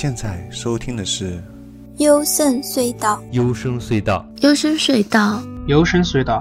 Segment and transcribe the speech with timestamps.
[0.00, 1.42] 现在收听的是
[1.96, 6.40] 幽深隧道，幽深隧道，幽深隧道，幽深隧道，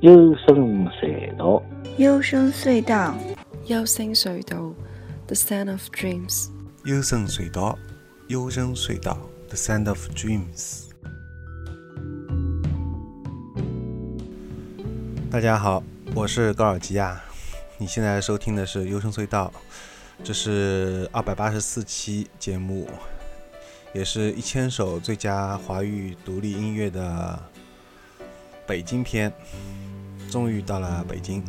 [0.00, 1.62] 幽深隧道，
[1.96, 3.14] 幽深隧道，幽深隧道，
[3.64, 4.74] 幽深隧道
[5.26, 6.48] ，The Sound of Dreams。
[6.84, 7.78] 幽深隧道，
[8.26, 10.82] 幽深隧道，The Sound of Dreams。
[15.30, 15.82] 大家好，
[16.14, 17.18] 我是高尔基亚，
[17.78, 19.50] 你现在收听的是幽深隧道，
[20.24, 22.88] 这是二百八十四期节目，
[23.94, 27.38] 也是一千首最佳华语独立音乐的
[28.66, 29.32] 北京篇，
[30.30, 31.42] 终于到了北京。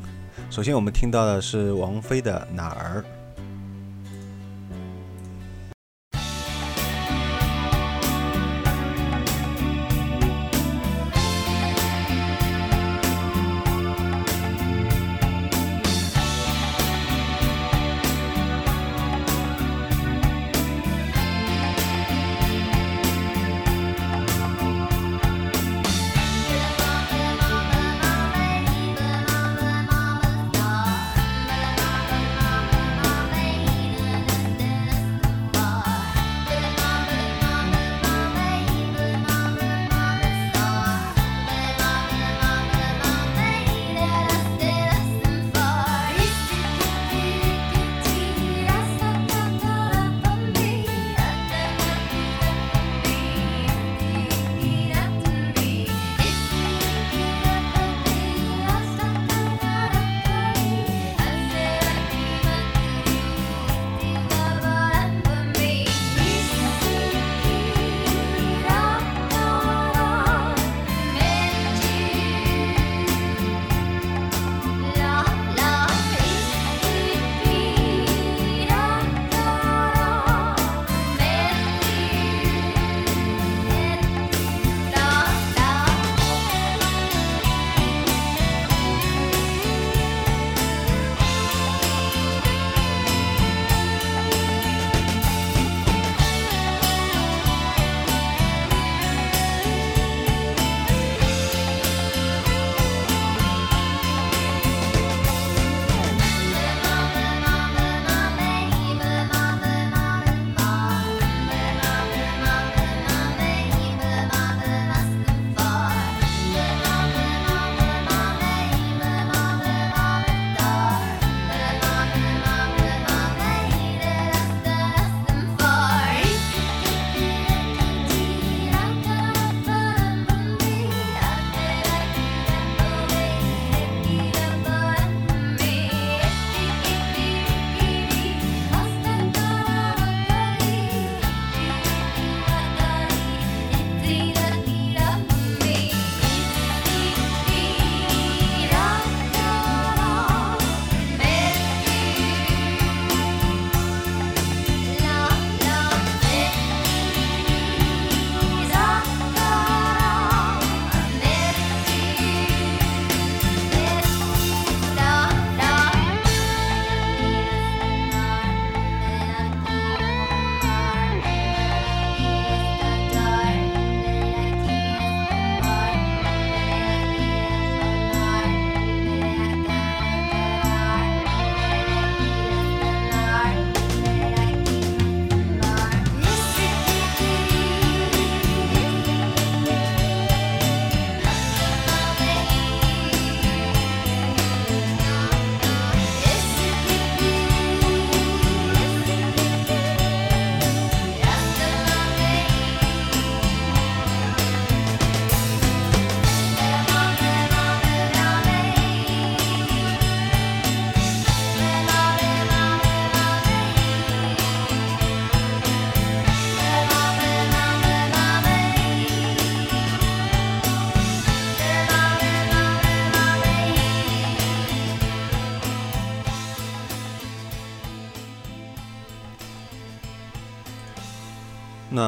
[0.50, 3.04] 首先我们听到的是王菲的《哪儿》。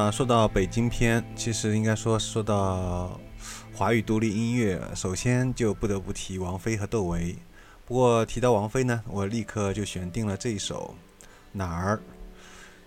[0.02, 3.20] 啊说到北京篇，其实应该说说到
[3.72, 7.36] 华语独立音乐，首先就不得不提王菲和窦唯。
[7.86, 10.96] 不过提到王菲呢，我立刻就选定了这一首
[11.52, 11.96] 《哪儿》。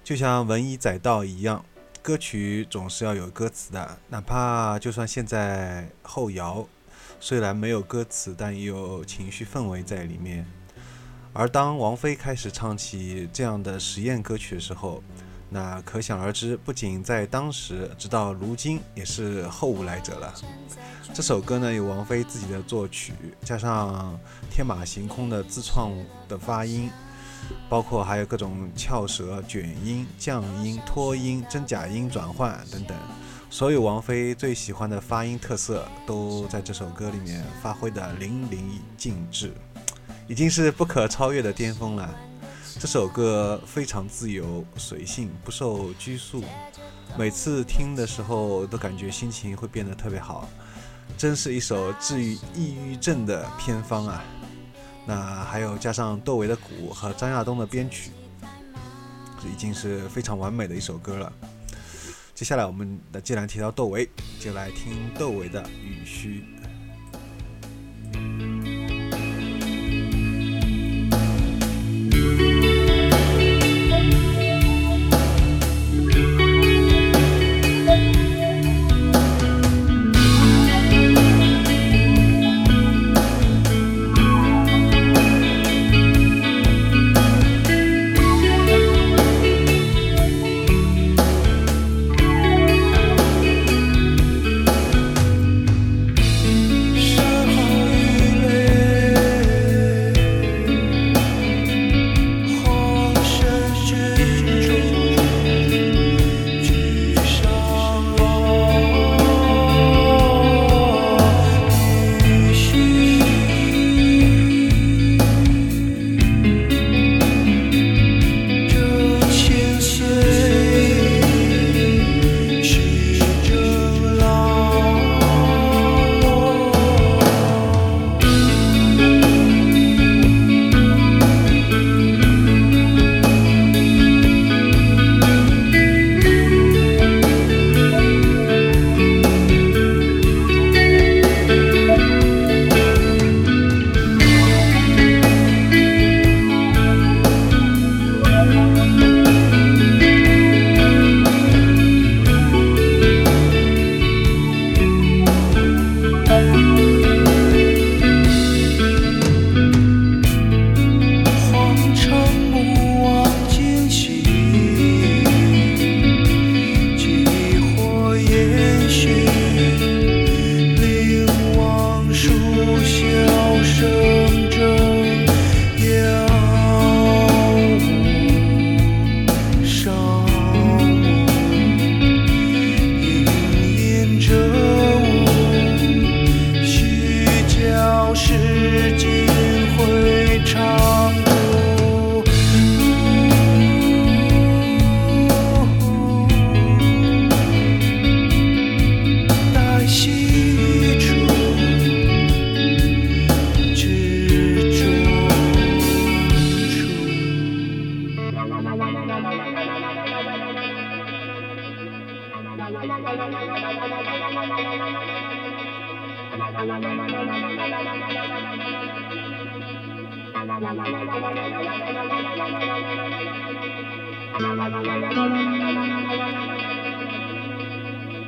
[0.03, 1.63] 就像文以载道一样，
[2.01, 6.67] 歌曲总是要有歌词的，哪怕就算现在后摇，
[7.21, 10.45] 虽然没有歌词，但也有情绪氛围在里面。
[11.31, 15.01] 而当王菲开始唱起这样的实验歌曲的时候，
[15.55, 20.33] 那可想而知，不仅在当时，直到如今也是后无来者了。
[21.13, 24.19] 这首歌呢，有王菲自己的作曲，加上
[24.51, 25.93] 天马行空的自创
[26.27, 26.89] 的发音，
[27.69, 32.97] 包括还有各种翘舌、卷音、降音、拖音、真假音转换等等，
[33.49, 38.57] 所有王菲最喜欢的发音特色都在这首歌里面发挥的淋漓
[38.97, 39.53] 尽致。
[40.27, 42.13] 已经是不可超越的巅峰了。
[42.77, 46.43] 这首歌非常自由随性，不受拘束，
[47.17, 50.47] 每次听的时候都感觉心情会变得特别好，
[51.17, 54.23] 真是一首治愈抑郁症的偏方啊！
[55.07, 58.11] 那还有加上窦唯的鼓和张亚东的编曲，
[59.41, 61.31] 这已经是非常完美的一首歌了。
[62.33, 66.43] 接下来我们既然提到窦唯，就来听窦唯的《雨虚》。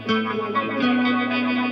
[0.08, 1.67] la la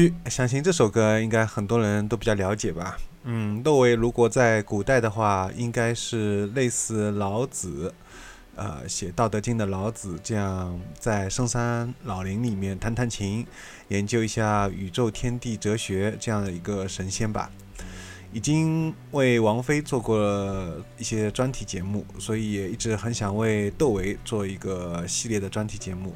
[0.30, 2.96] 《》，相信这首歌应该很多人都比较了解吧。
[3.22, 7.94] 嗯，窦唯如果在古代的话，应该是类似老子，
[8.56, 13.46] 呃，写《道德经》的老子这样在深山老林里面弹弹琴，
[13.88, 17.50] 研究一下宇宙天地哲学这样的一个神仙吧。
[18.32, 20.18] 已经为王菲做过
[20.98, 26.12] 一些专题节目，所以也一直很想为窦唯做一个系列的专题节目，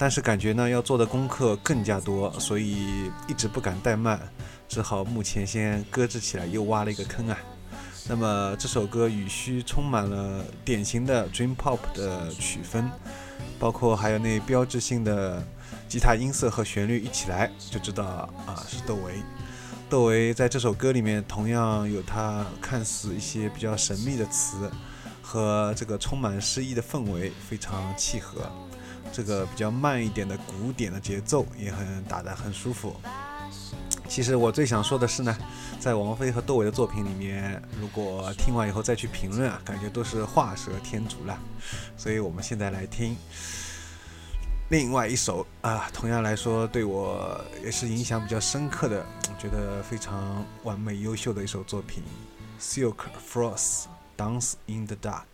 [0.00, 4.18] 但是感觉呢要做的功课更加多，所以一直不敢怠慢，
[4.66, 7.36] 只好目前先搁置起来，又挖了一个坑啊。
[8.08, 12.90] 那么这首歌语序充满了典型的 Dream Pop 的曲风，
[13.58, 15.46] 包括还有那标志性的
[15.86, 18.06] 吉他音色和旋律一起来，就知道
[18.46, 19.20] 啊是窦唯。
[19.90, 24.70] 窦唯在这首歌里面同样有他看似一些比较神秘的词，
[25.20, 28.50] 和这个充满诗意的氛围非常契合。
[29.12, 32.94] 这个比较慢一点的古典的节奏也很打得很舒服。
[34.08, 35.36] 其实我最想说的是呢，
[35.78, 41.38] 在王菲和窦唯的作品里面，如果听完以后再去评论啊，感觉都是画蛇添足了。
[41.96, 43.16] 所以我们现在来听。
[44.70, 52.02] 另外一首啊，同样来说对我也是影响比较深刻的，我觉得非常完美优秀的一首作品，
[52.62, 52.96] 《Silk
[53.32, 53.86] Frost
[54.16, 55.24] Dance in the Dark》。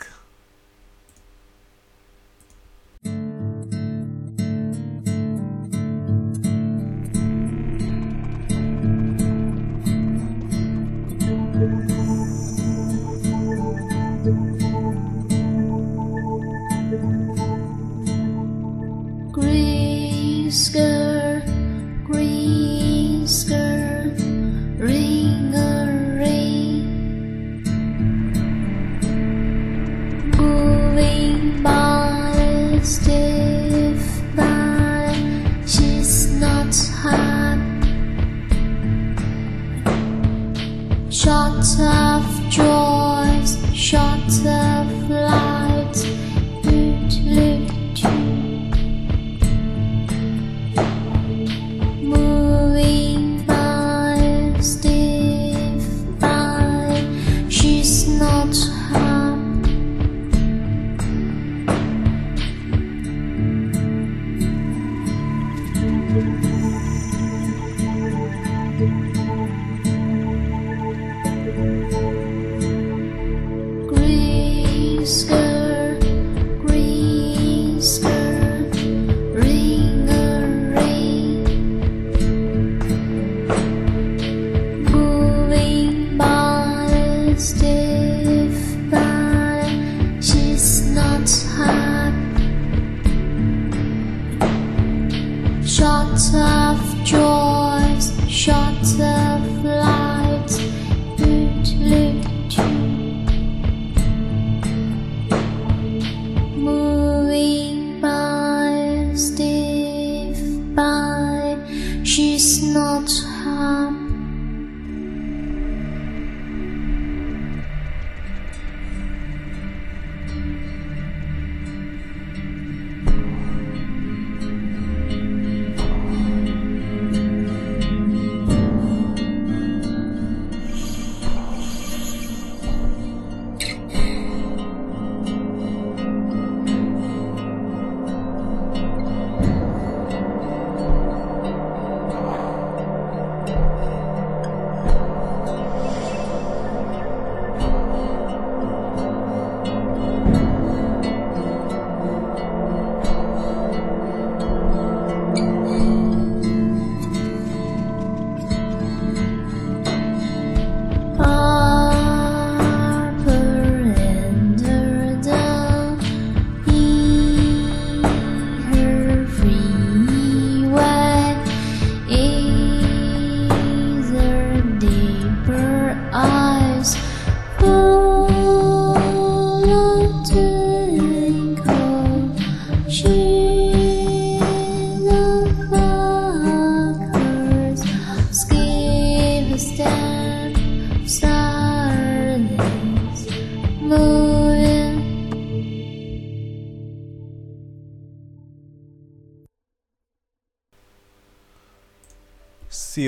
[44.47, 44.75] usar.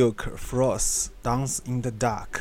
[0.09, 2.41] Silk Frost Dance in the Dark，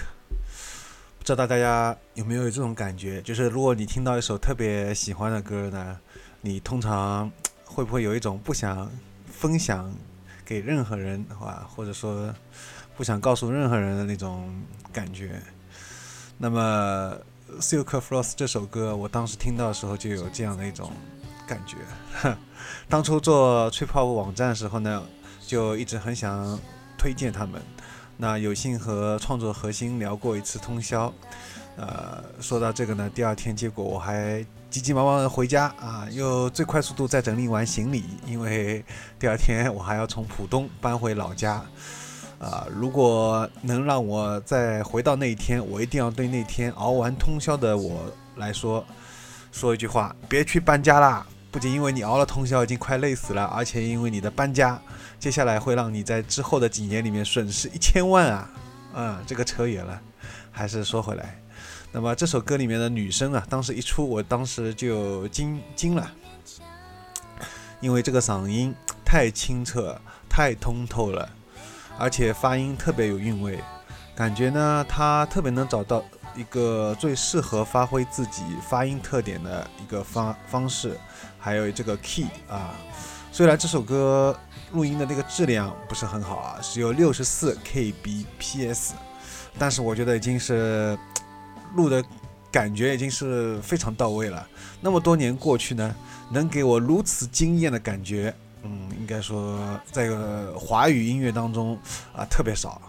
[1.19, 3.21] 不知道大家有没有这种感觉？
[3.21, 5.99] 就是如果你听到一首特别喜欢的歌呢，
[6.39, 7.29] 你通常
[7.65, 8.89] 会不会有一种不想
[9.29, 9.93] 分享
[10.45, 12.33] 给任何人的，话，或者说
[12.95, 14.49] 不想告诉任何人的那种
[14.93, 15.41] 感觉？
[16.37, 17.17] 那么
[17.61, 20.89] 《Silk Frost》这首歌，我当时听到的时候就有这样的一种
[21.45, 21.75] 感觉。
[22.87, 25.03] 当初做吹泡网站的时候呢，
[25.45, 26.57] 就一直很想
[26.97, 27.61] 推荐他们。
[28.17, 31.13] 那有幸和创作核心聊过一次通宵。
[31.75, 38.83] 呃，说到这个呢，第二天结果我还急急忙忙的回家啊，又最快速度再整理完行李，因为
[39.19, 41.63] 第二天我还要从浦东搬回老家。
[42.39, 48.85] 啊，如果能让我再回到那一天，我一定要对那天熬完通宵的我来说，
[49.51, 51.25] 说一句话：别去搬家啦！
[51.49, 54.79] 不仅因为你熬了通宵已经快累死了，而且因为你的搬家，
[55.19, 58.49] 接下来会让你在之后的几年里面损失一千万啊！
[58.93, 59.99] 嗯，这个扯远了，
[60.51, 61.39] 还是说回来。
[61.91, 66.11] 那么这首歌里面的女声啊，当时一出，我当时就惊惊了，
[67.79, 71.29] 因为这个嗓音太清澈、太通透了。
[71.99, 73.59] 而且发音特别有韵味，
[74.15, 76.03] 感觉呢，她特别能找到
[76.35, 80.95] 一个最适合发挥自己发音特点的一个方方式，
[81.39, 82.75] 还有这个 key 啊。
[83.31, 84.39] 虽然这首歌
[84.71, 88.91] 录音的那个质量不是很好啊，只有六十四 kbps，
[89.57, 90.97] 但是我觉得已经是
[91.75, 92.03] 录的
[92.51, 94.47] 感觉已经是非常到位了。
[94.81, 95.95] 那么多年过去呢，
[96.31, 98.33] 能给我如此惊艳的感觉。
[98.63, 99.59] 嗯，应该说，
[99.91, 100.09] 在
[100.55, 101.77] 华语音乐当中
[102.13, 102.81] 啊，特别少。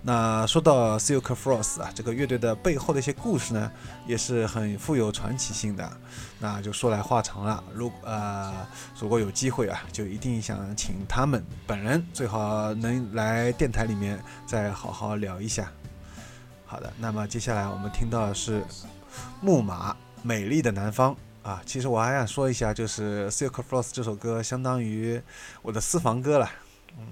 [0.00, 3.70] 那说到 Silk Frost 啊，这个乐队的背后的一些故事呢，
[4.06, 5.92] 也是很富有传奇性的。
[6.40, 8.66] 那就说来话长了，如呃，
[8.98, 15.70] 如果有机会啊，就一定想请他们本人，最好能来电台里面再好好聊一下。
[16.64, 18.62] 好的，那么接下来我们听到的是
[19.40, 21.16] 木马，美丽的南方。
[21.42, 25.20] 啊，其实我还想说一下，就是《Silk Frost》这首歌，相当于
[25.62, 26.50] 我的私房歌了，
[26.98, 27.06] 嗯。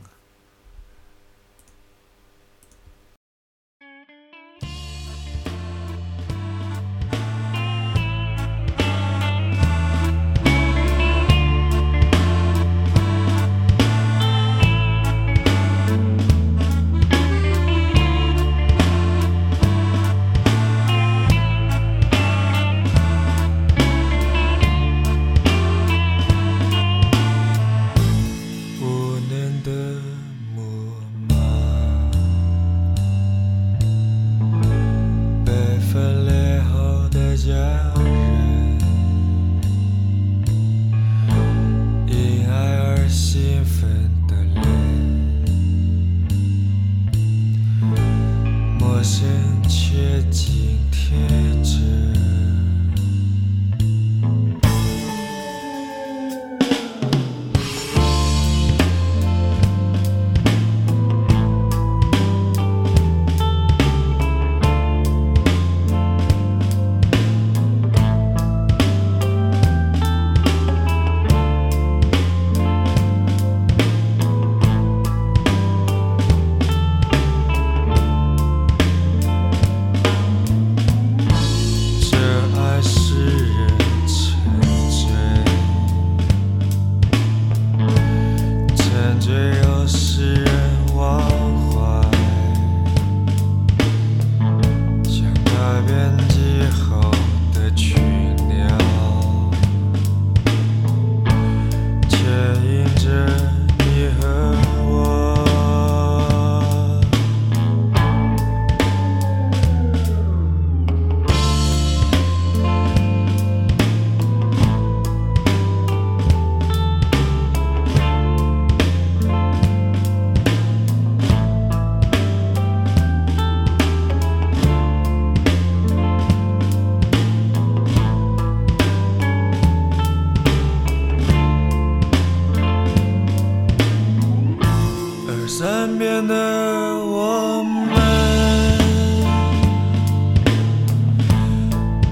[136.59, 137.95] 而我们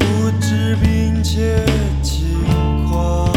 [0.00, 0.02] 无
[0.38, 1.64] 知并且
[2.02, 2.37] 轻
[2.87, 3.33] 狂，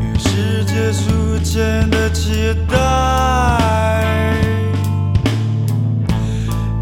[0.00, 2.76] 与世界初见的期待，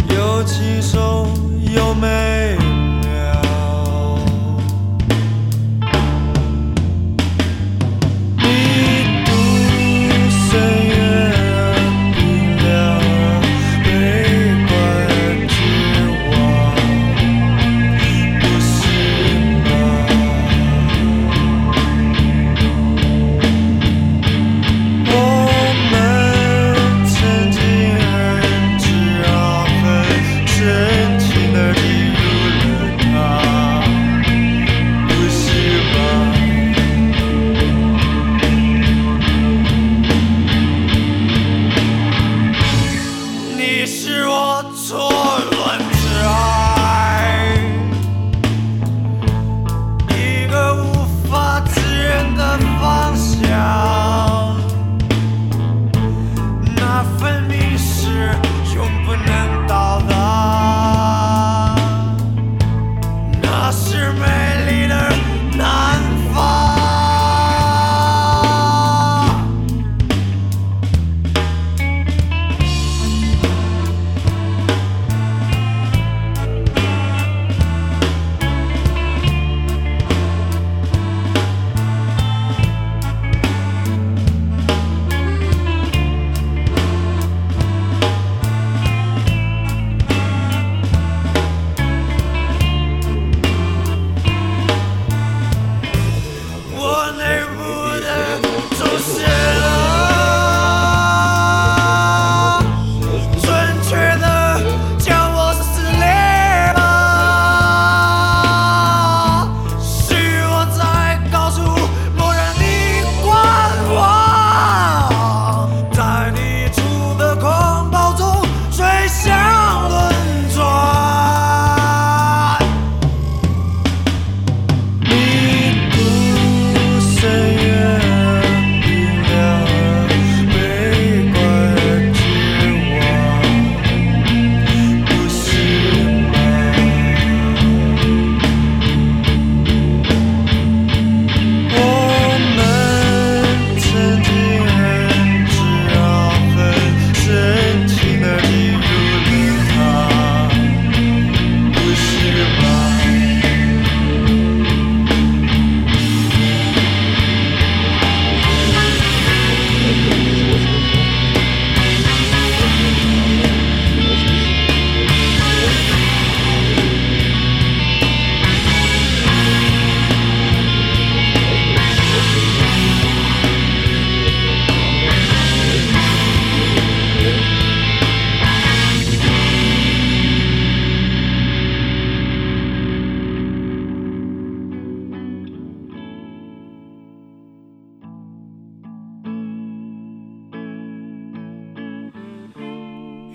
[0.08, 1.28] 又轻松
[1.74, 2.29] 又美。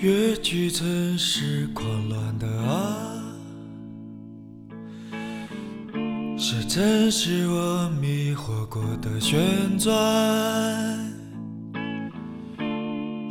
[0.06, 3.24] 越剧曾是狂乱的啊，
[6.38, 9.92] 是曾是我迷惑过的旋转。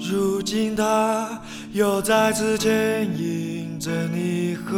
[0.00, 1.40] 如今它
[1.72, 4.76] 又再次牵引着你和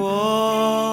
[0.00, 0.89] 我，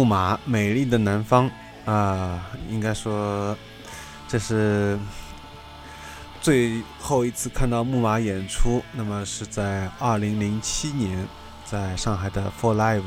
[0.00, 1.50] 木马，美丽的南方
[1.84, 3.54] 啊，应该说
[4.26, 4.98] 这是
[6.40, 11.28] 最后一次看到木马演出，那么是在二零零七年
[11.66, 13.02] 在上海的 For Live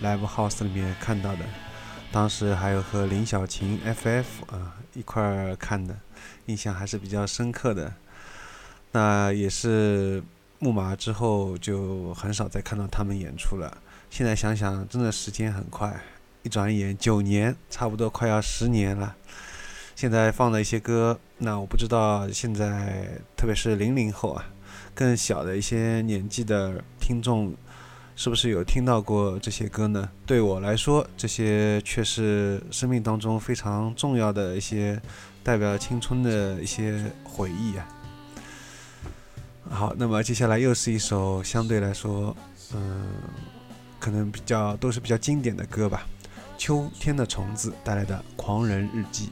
[0.00, 1.44] Live House 里面看到的，
[2.12, 5.96] 当时还有和林小琴 FF 啊一块儿看的，
[6.46, 7.92] 印象还是比较深刻的。
[8.92, 10.22] 那也是
[10.60, 13.76] 木马之后就很少再看到他们演出了。
[14.08, 16.00] 现在想想，真的时间很快，
[16.42, 19.14] 一转眼九年，差不多快要十年了。
[19.96, 24.44] 现在放的一些歌，那我不知道现在特别是零零后啊，
[24.94, 27.52] 更小的一些年纪的听众，
[28.14, 30.08] 是不是有听到过这些歌呢？
[30.24, 35.00] 对我来说，这些却是生命当中非常重要的一些
[35.42, 37.88] 代表青春的一些回忆啊。
[39.68, 42.36] 好，那么接下来又是一首相对来说，
[42.74, 43.08] 嗯。
[44.00, 46.06] 可能比较都是比较经典的歌吧，
[46.58, 49.26] 《秋天的虫子》带来的《狂人日记》。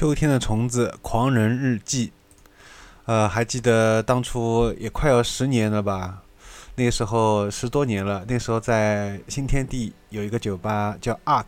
[0.00, 2.10] 秋天的虫子，狂人日记。
[3.04, 6.22] 呃，还记得当初也快要十年了吧？
[6.74, 8.24] 那时候十多年了。
[8.26, 11.44] 那时候在新天地有一个酒吧叫 Ark，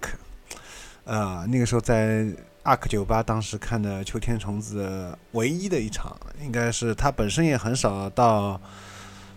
[1.04, 2.26] 呃，那个时候在
[2.62, 8.60] Ark 酒吧，当时看的秋天虫子唯一的一场，应该是他本身也很少到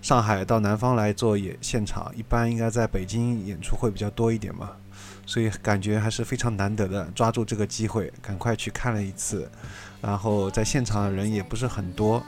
[0.01, 4.71] 上海到南方来做演现场，一般应该在北京演出会比较多一点嘛。
[5.25, 9.49] 所以感觉还是非常难得的，抓住这个机会，赶快去看了一次。
[10.01, 12.23] 然后在现场的人也不是很多，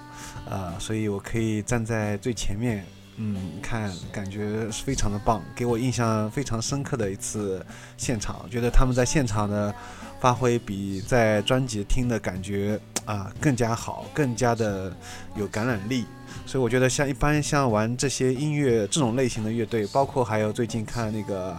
[0.50, 2.84] 呃，所以我可以站在最前面，
[3.18, 7.64] 嗯，看，感觉是非常的棒，给我印象非常深刻的一次
[7.96, 8.50] 现场。
[8.50, 9.72] 觉得他们在现场的
[10.20, 14.92] 发挥比在专辑听的感觉啊更加好，更加的
[15.36, 16.06] 有感染力。
[16.48, 21.56] 所以我觉得像一般像玩这些音乐这种类型的乐队，包括还有最近看那个。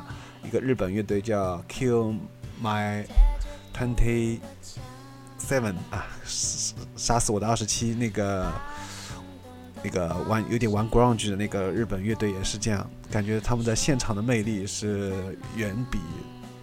[0.48, 2.16] 一个日本乐队叫 Kill
[2.64, 3.04] My
[3.76, 4.38] Twenty
[5.38, 6.06] Seven 啊，
[6.96, 8.50] 杀死我的二十七，那个
[9.82, 15.12] 那个玩有点玩 grunge 的那个日本乐队也是这样，感觉他们在现场的魅力是
[15.54, 15.98] 远比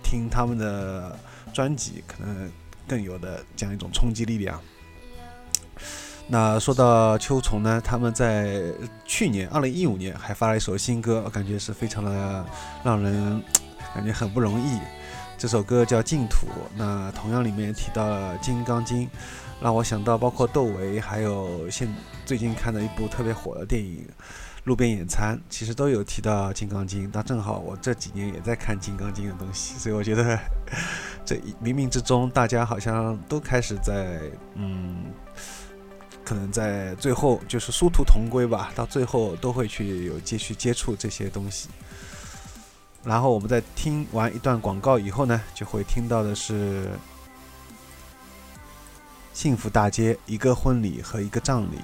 [0.02, 1.16] 听他们的
[1.54, 2.52] 专辑可能
[2.88, 4.60] 更有的这样一种冲击力量。
[6.28, 8.64] 那说到秋虫呢，他们在
[9.06, 12.44] 去年二零一五年还发了一首新歌，我感觉是非常的
[12.84, 13.44] 让人。
[13.96, 14.78] 感觉很不容易。
[15.38, 19.06] 这首歌叫《净土》，那同样里面提到了《金刚经》，
[19.62, 21.88] 让我想到包括窦唯，还有现
[22.26, 24.06] 最近看的一部特别火的电影
[24.66, 27.08] 《路边野餐》，其实都有提到《金刚经》。
[27.14, 30.38] 那正好我这几年也在看《金刚经》的东西，所以我觉得
[31.26, 34.22] 这冥冥之中，大家好像都开始在
[34.56, 35.06] 嗯，
[36.24, 41.70] 可能在最后就是殊途同归吧，到最后都会去有继续接触这些东西。
[43.06, 46.86] 然后我们在听完一段广告以后呢，就会听到的是
[49.32, 51.80] 《幸福大街》一个婚礼和一个葬礼。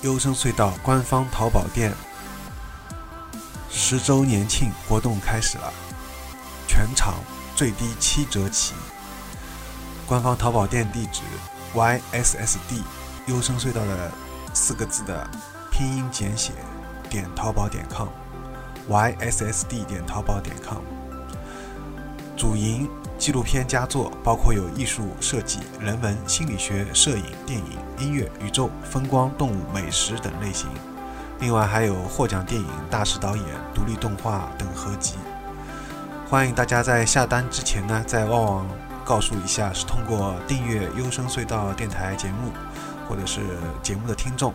[0.00, 1.92] 优声隧道官方淘宝店
[3.68, 5.70] 十周年庆活动开始了，
[6.66, 7.16] 全场
[7.54, 8.72] 最低七折起。
[10.06, 11.20] 官方淘宝店地址
[11.74, 12.82] ：yssd
[13.26, 14.10] 优声隧道的
[14.54, 15.28] 四个字的
[15.70, 16.52] 拼音简写
[17.10, 18.08] 点淘宝点 com。
[18.90, 20.82] Yssd 点淘宝点 com，
[22.36, 30.68] 主营纪录片佳作，包括有艺术设计、人文、心理学、摄影、电影、音乐、宇宙、风光、动物、美食等类型。
[31.38, 35.14] 另外还有获奖电影、大师导演、独立动画等合集。
[36.28, 38.68] 欢迎大家在下单之前呢，在旺旺
[39.04, 42.52] 告诉一下是通过订阅优声隧道电台节目，
[43.08, 43.40] 或者是
[43.82, 44.52] 节目的听众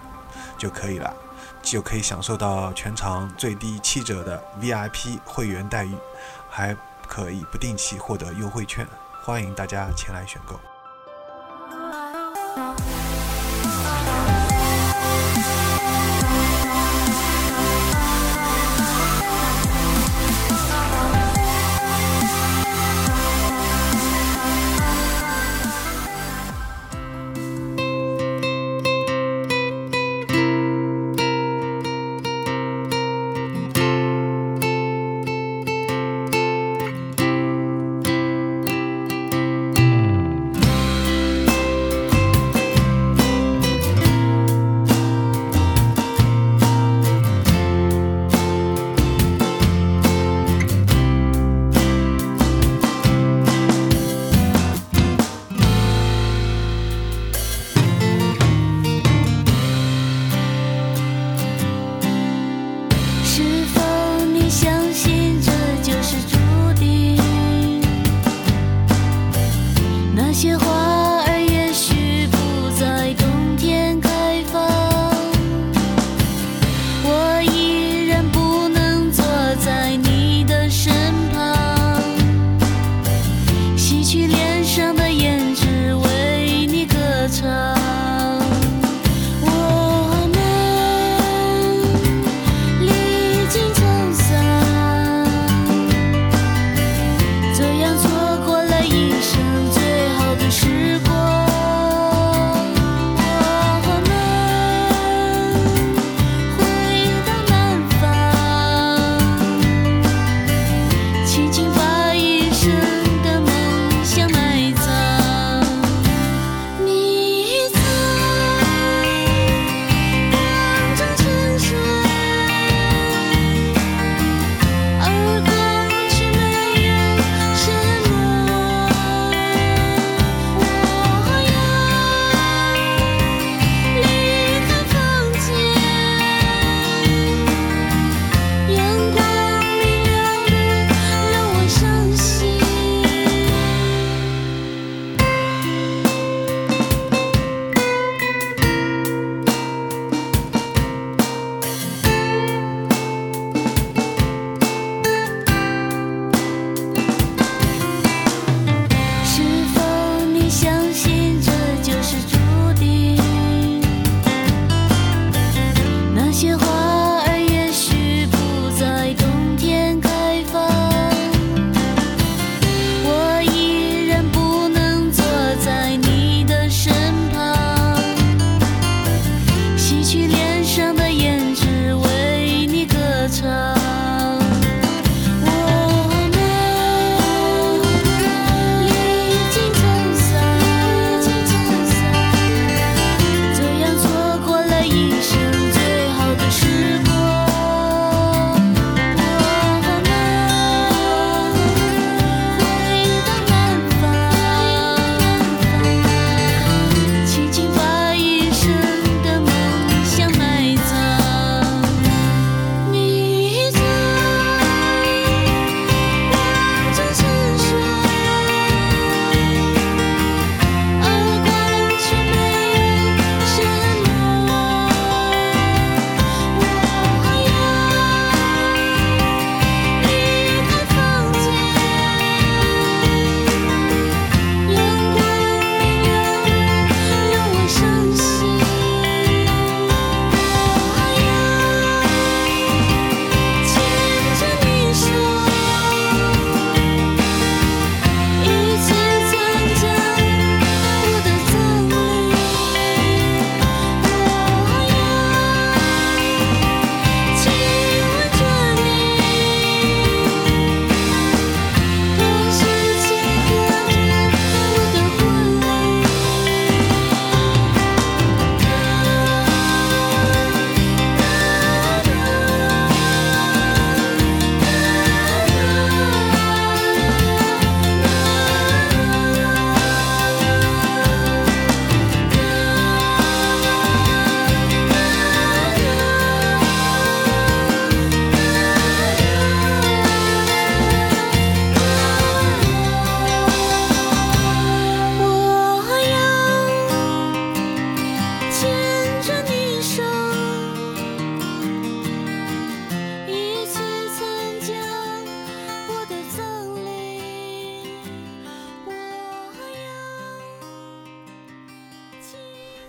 [0.57, 1.13] 就可以了。
[1.61, 5.95] 就可以享受到全场最低七折的 VIP 会员待遇，
[6.49, 6.75] 还
[7.07, 8.87] 可以不定期获得优惠券，
[9.23, 10.59] 欢迎大家前来选购。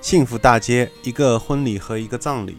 [0.06, 2.56] 幸福大街一个婚礼和一个葬礼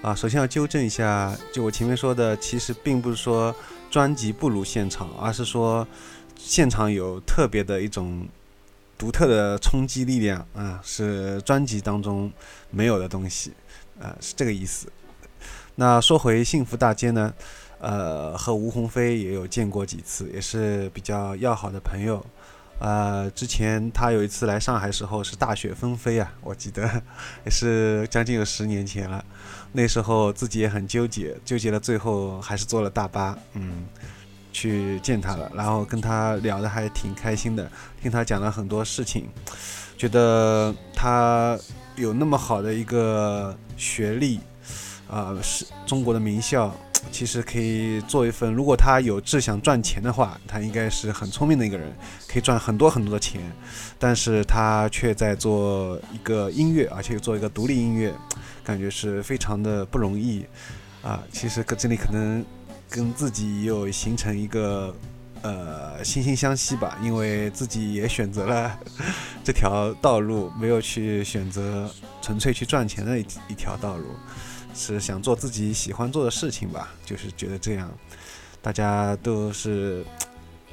[0.00, 0.14] 啊。
[0.14, 3.54] 首先要纠正一下，就我前面说的，其实并不是说
[3.90, 5.86] 专辑不如现场，而是说
[6.34, 8.26] 现场有特别的一种
[8.96, 12.32] 独特的冲击力量啊，是专辑当中
[12.70, 13.52] 没有的东西
[14.00, 14.90] 啊，是这个意思。
[15.74, 17.34] 那说回幸福大街呢，
[17.80, 22.24] 呃，和吴鸿飞也有见过几次，也是比较要好的朋友。
[22.80, 26.88] 呃，之前他有一次来上海时候是大雪纷飞啊，我记得
[27.44, 29.24] 也是将近有十年前了。
[29.72, 33.84] 那时候自己也很纠结，纠结了最后还是坐了大巴，嗯，
[34.52, 35.50] 去见他了。
[35.54, 37.68] 然后跟他聊的还挺开心的，
[38.00, 39.28] 听他讲了很多事情，
[39.96, 41.58] 觉得他
[41.96, 44.38] 有那么好的一个学历，
[45.10, 46.72] 啊，是中国的名校。
[47.10, 51.92] 其实可以做一份，如果他有志想赚钱的话，他应该是很聪明的一个人，
[52.28, 53.40] 可以赚很多很多的钱。
[53.98, 58.14] 但是他却在做一个音乐，而且又做一个独立音乐，
[58.62, 60.44] 感觉是非常的不容易
[61.02, 61.22] 啊。
[61.32, 62.44] 其实这里可能
[62.88, 64.94] 跟自己有形成一个
[65.42, 68.78] 呃惺惺相惜吧，因为自己也选择了
[69.42, 71.90] 这条道路，没有去选择
[72.22, 74.04] 纯粹去赚钱的一一条道路。
[74.78, 77.90] 是想做自己喜欢做的事情吧，就是觉得这样，
[78.62, 80.04] 大家都是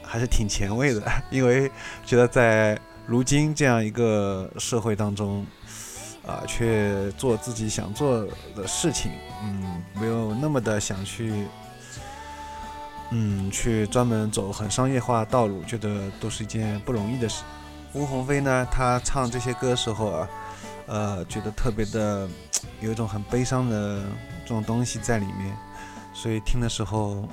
[0.03, 1.01] 还是挺前卫的，
[1.31, 1.69] 因为
[2.05, 5.43] 觉得在如今这样一个社会当中，
[6.25, 8.25] 啊，却做自己想做
[8.55, 9.11] 的事情，
[9.43, 11.45] 嗯，没有那么的想去，
[13.09, 17.43] 嗯，去专门走很商业化道路，觉得都是一件不容易的事。
[17.93, 20.29] 吴鸿飞呢，他唱这些歌时候啊。
[20.87, 22.29] 呃，觉得特别的
[22.81, 24.03] 有一种很悲伤的
[24.43, 25.55] 这种东西在里面，
[26.13, 27.27] 所以听的时候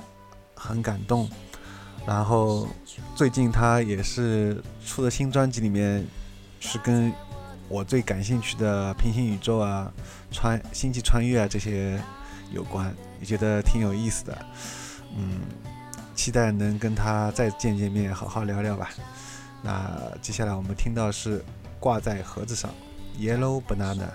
[0.55, 1.29] 很感动。
[2.05, 2.67] 然后
[3.15, 6.05] 最近他也是出的新专辑，里面
[6.59, 7.13] 是跟
[7.69, 9.91] 我最感兴趣的平行宇宙啊、
[10.29, 11.97] 穿星际穿越啊这些
[12.51, 14.45] 有关，也觉得挺有意思的。
[15.15, 15.39] 嗯，
[16.13, 18.89] 期待能跟他再见见面，好好聊聊吧。
[19.61, 21.41] 那接下来我们听到是
[21.79, 22.69] 挂在盒子上。
[23.17, 24.09] Yellow banana.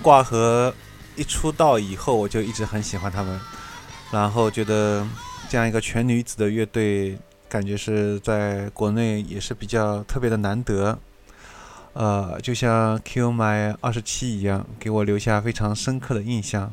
[0.00, 0.74] 挂盒
[1.16, 3.38] 一出道以后，我就一直很喜欢他们，
[4.10, 5.06] 然后觉得
[5.48, 10.98] 这样一个全女子的乐队，感觉是在国内也是比较特别的难得。
[11.92, 16.72] 呃，就像 Q My 二十七一样，给我留下非常深刻的印象。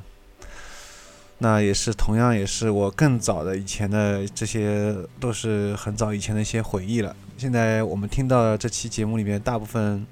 [1.39, 7.15] 那也是同样也是我更早的以前的这些都是很早以前的一些回忆了。
[7.37, 10.05] 现在我们听到这期节目里面，大部分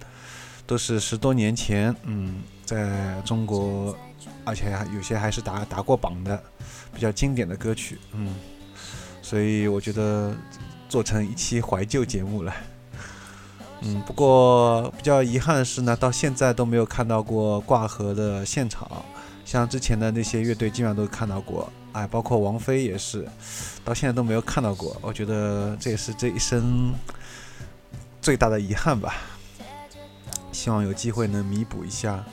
[0.68, 2.41] 都是十多年前，嗯。
[2.66, 3.95] 在中国，
[4.43, 6.41] 而且还有些还是打打过榜的，
[6.93, 8.34] 比较经典的歌曲，嗯，
[9.22, 10.36] 所以我觉得
[10.89, 12.53] 做成一期怀旧节目了，
[13.82, 18.89] 嗯，不过比较遗憾的是呢，到现在都没有看到过挂盒的现场，
[19.45, 23.28] 像之前的那些乐队基本上都看到过，哎，包括王菲也是，
[23.84, 24.97] 到现在都没有看到过。
[25.01, 26.93] 我觉得这也是这一生
[28.22, 29.13] 最大的遗憾吧。
[30.51, 32.24] 希望有机会能弥补一下。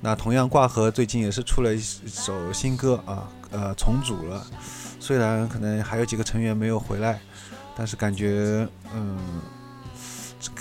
[0.00, 4.46] 那同样，挂盒最近也是出了一首新歌啊，呃，重组了。
[4.98, 7.20] 虽然可能还有几个成员没有回来，
[7.76, 9.18] 但是感觉，嗯，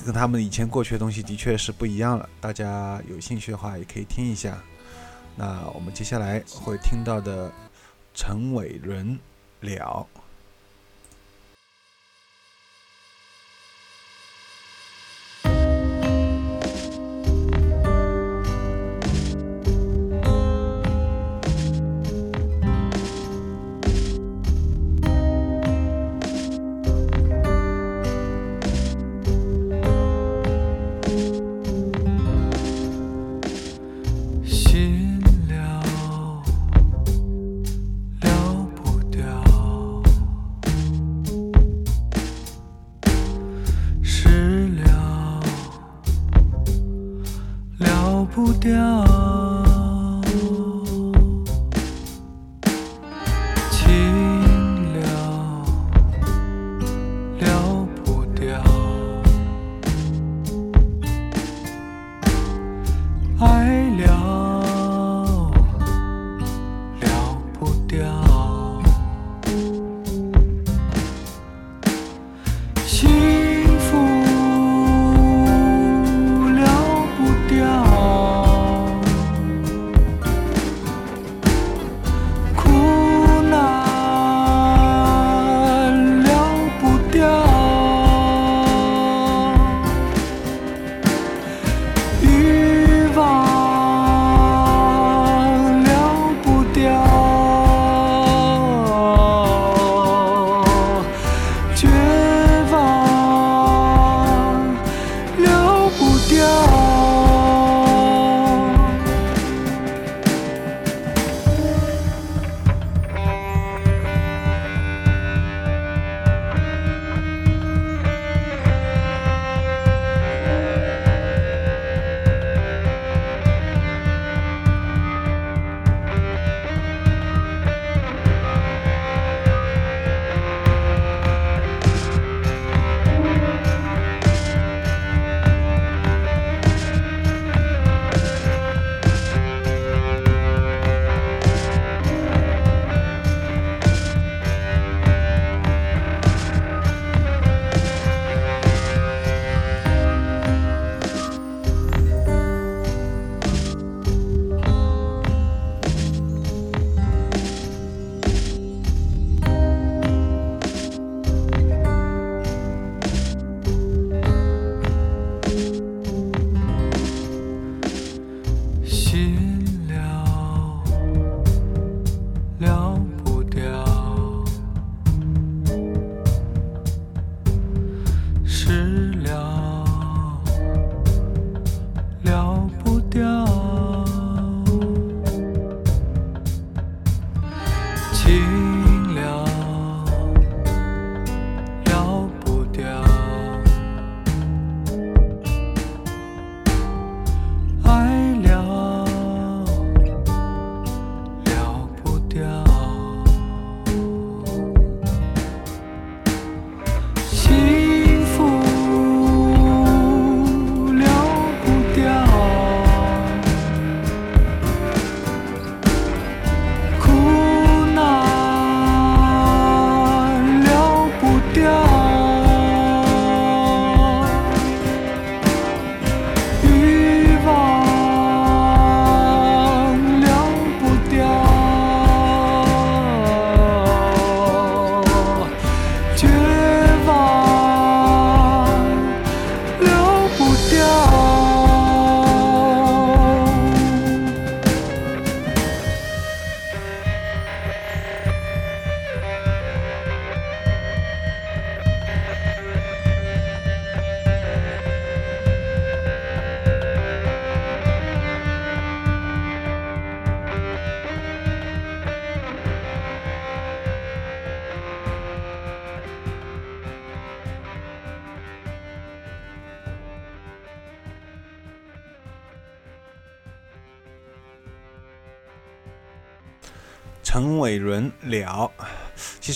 [0.05, 2.27] 跟他们以前过去的东西的确是不一样了。
[2.41, 4.57] 大家有兴趣的话，也可以听一下。
[5.35, 7.49] 那我们接下来会听到的
[8.13, 9.17] 陈伟伦
[9.61, 10.05] 了。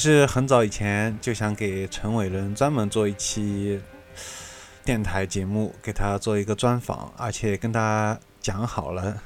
[0.04, 3.80] 实很早以前就想给陈伟伦专门做一期
[4.84, 9.18] 电台节目，给他做一个专访，而且跟他讲好了，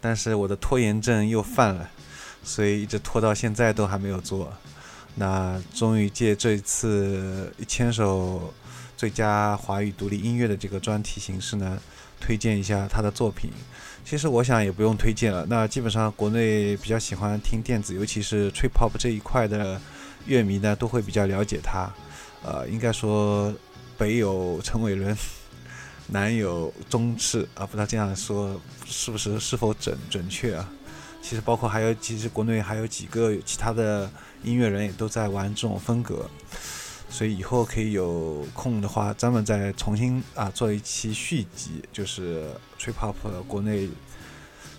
[0.00, 1.86] 但是我的拖延症又犯了，
[2.42, 4.50] 所以一直拖到现在都还没有做。
[5.16, 8.54] 那终于借这一次千手
[8.96, 11.78] 最佳华语独立音乐的这个专题形式呢，
[12.18, 13.50] 推荐一下他的作品。
[14.02, 19.78] 其实我想也不用推荐了，那基本上国内比较喜欢听电子，尤其是 tripop 这一块的
[20.26, 21.90] 乐迷呢，都会比较了解他。
[22.42, 23.54] 呃，应该说
[23.96, 25.16] 北有陈伟伦，
[26.08, 30.68] 南有钟赤啊，不知道这样说是不是是否准准确啊？
[31.22, 34.10] 其实包括还有，其实国内还有几个其他的
[34.42, 36.28] 音乐人也都在玩这种风格。
[37.08, 42.46] 所以以后可以有空的话，咱们再重新啊做一期续集，就是
[42.80, 43.14] Trip Hop
[43.46, 43.88] 国内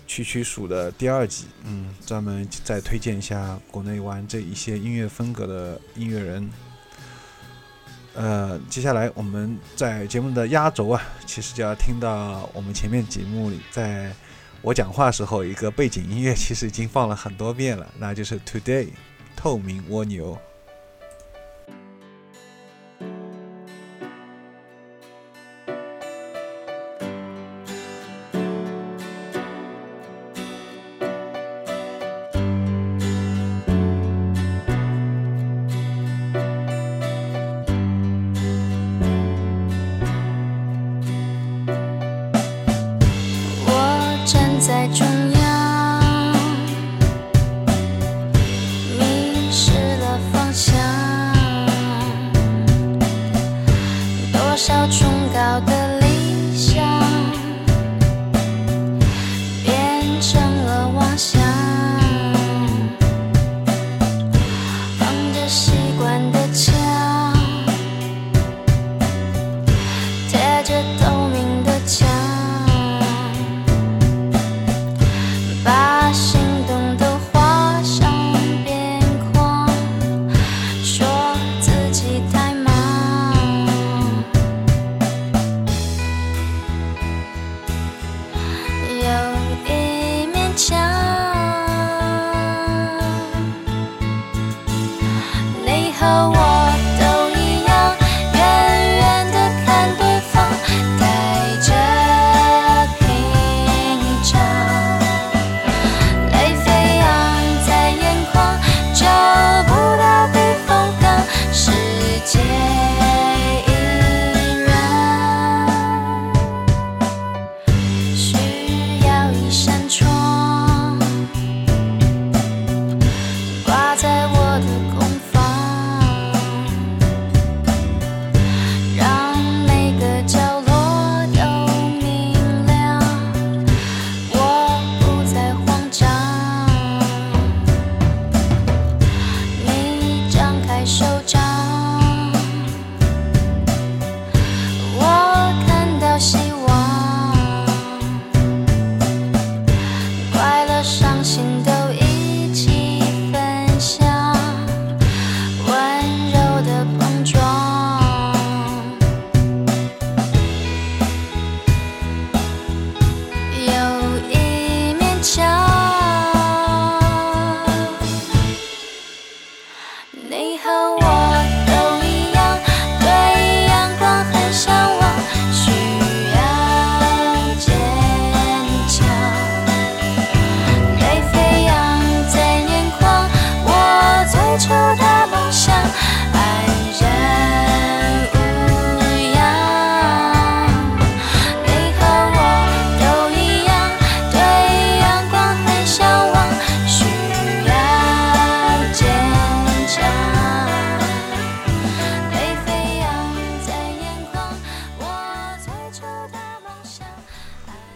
[0.06, 6.50] 区区数的第二集，嗯，专门再推荐一下国内玩这一些音乐风格的音乐人。
[8.14, 14.12] 呃，接下来我们在节目的压轴啊，其实就要听到我们前面节目里，在
[14.62, 18.88] 我讲话时候一个背景音乐，其实已经放了很多遍了，那就是 Today
[19.34, 20.38] 透明蜗牛。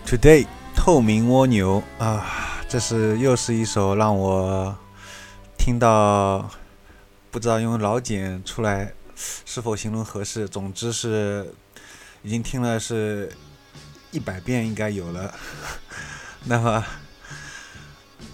[0.08, 2.24] Today，透明蜗牛啊，
[2.66, 4.74] 这是又是一首让我
[5.58, 6.50] 听到
[7.30, 8.94] 不知道用老茧出来
[9.44, 10.48] 是否形容合适。
[10.48, 11.52] 总之是
[12.22, 13.30] 已经听了是
[14.10, 15.34] 一百遍应该有了。
[16.44, 16.82] 那么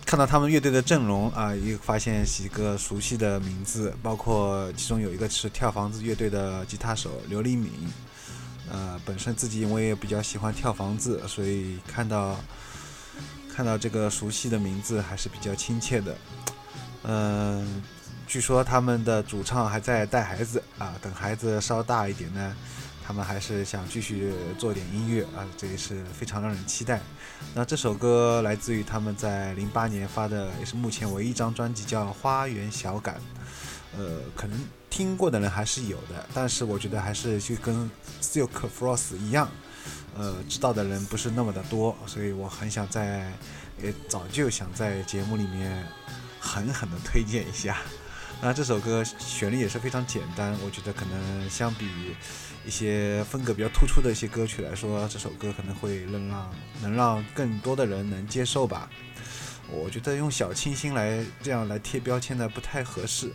[0.06, 7.68] 看到他们乐队的阵容啊，又发现几个熟悉的名字，包括其中有一个是跳房子乐队的吉他手刘立敏。
[8.70, 12.36] 呃，本身自己我也比较喜欢跳房子，所以看到
[13.54, 16.16] 看到这个熟悉的名字还是比较亲切的。
[17.02, 17.82] 嗯，
[18.26, 22.56] 据说他们的主唱还在带孩子啊，等孩子稍大一点呢，
[23.06, 27.00] 他们还是想继续做点音乐啊，这也是非常让人期待。
[27.54, 33.16] 那这首歌来自于他们在零八年发的，也是目前唯一一张专辑，叫《花园小感》。
[33.98, 34.58] 呃，可能
[34.90, 37.90] 听过的人还是有的，但是我觉得还是就跟
[38.20, 39.48] Silk Frost 一样，
[40.16, 43.32] 呃，知道的人不是那么的多，所以我很想在，
[43.82, 45.86] 也早就想在节目里面
[46.38, 47.78] 狠狠的推荐一下。
[48.42, 51.88] 那这首歌旋律也是非常简单，我觉得可能相比
[52.66, 58.90] 一些风格比较突出的一些歌曲来说，这首歌可能会能让能让更多的人能接受吧。
[59.70, 63.32] 我觉得用小清新来这样来贴标签的不太合适。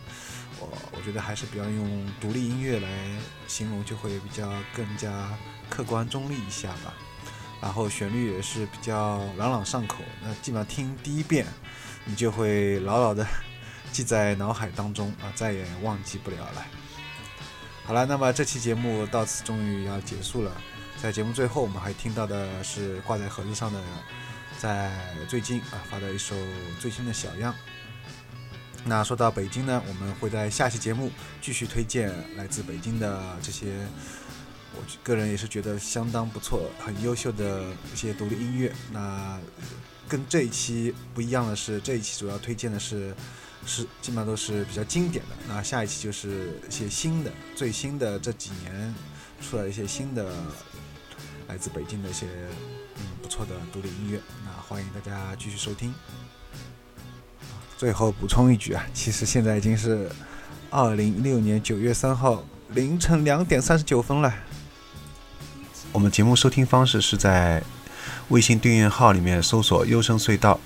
[0.60, 2.88] 我我觉得还是比较用独立音乐来
[3.48, 5.30] 形容，就会比较更加
[5.68, 6.94] 客观中立一下吧。
[7.60, 11.46] 然后旋律也是比较朗朗上口，那基本上听第一遍，
[12.04, 13.26] 你就会牢牢的
[13.92, 16.66] 记在脑海当中啊，再也忘记不了了。
[17.84, 20.52] 好了，那么这期节目到此终于要结束了。
[20.96, 23.82] 在节目最后，我们还听到的是挂在盒子上的，
[24.58, 24.92] 在
[25.28, 26.34] 最近啊发的一首
[26.78, 27.54] 最新的小样。
[28.84, 31.10] 那说到北京呢，我们会在下期节目
[31.40, 33.86] 继续推荐来自北京的这些，
[34.74, 37.62] 我个人也是觉得相当不错、很优秀的
[37.92, 38.72] 一些独立音乐。
[38.90, 39.38] 那
[40.08, 43.14] 跟这一期不一样的是，这一期主要推荐的是
[43.66, 45.36] 是基本上都是比较经典的。
[45.46, 48.94] 那下一期就是一些新的、最新的这几年
[49.42, 50.32] 出来一些新的
[51.48, 52.26] 来自北京的一些
[52.96, 54.20] 嗯不错的独立音乐。
[54.44, 55.94] 那欢迎大家继续收听。
[57.80, 60.06] 最后补充一句啊，其实现在已经是
[60.68, 64.30] 二零一六年九月三号凌晨两点三十九分了。
[65.90, 67.62] 我们节目收听方式是在
[68.28, 70.60] 微信订阅号里面搜索“优声隧道”，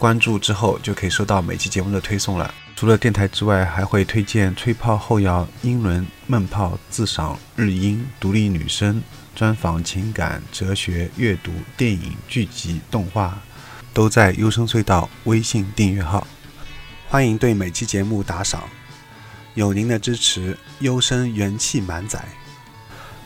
[0.00, 2.54] 关注之后就可以收到每期节目的推送了。
[2.74, 9.02] 除了电台之外，还会推荐吹泡后摇、英伦闷泡、自赏、日音、独立女声、
[9.34, 13.38] 专访、情感、哲学、阅读、电影、剧集、动画。
[13.92, 16.26] 都在优声隧道微信订阅号，
[17.08, 18.62] 欢迎对每期节目打赏，
[19.54, 22.24] 有您的支持，优声元气满载。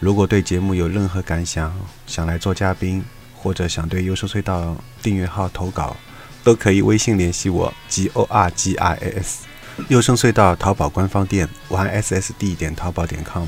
[0.01, 1.75] 如果对节目有任何感想，
[2.07, 3.05] 想来做嘉宾，
[3.35, 5.97] 或者想对优声隧道订阅号投稿，
[6.43, 9.45] 都可以微信联系我，g o r g i a s。
[9.89, 13.47] 优声隧道淘宝官方店，y s s d 点淘宝点 com。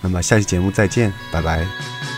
[0.00, 2.15] 那么下期节目再见，拜拜。